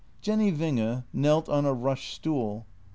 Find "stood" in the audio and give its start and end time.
2.15-2.63